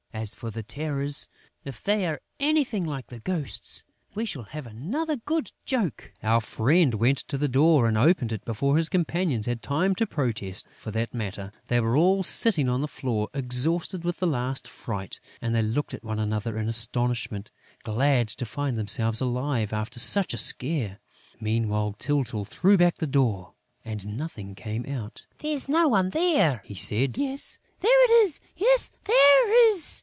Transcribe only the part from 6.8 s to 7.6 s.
went to the